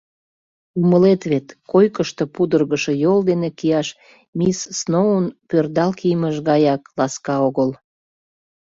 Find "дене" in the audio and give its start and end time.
3.29-3.49